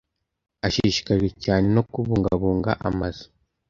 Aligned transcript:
Ashishikajwe 0.67 1.27
cyane 1.43 1.65
no 1.75 1.83
kubungabunga 1.91 2.71
amazu. 2.89 3.25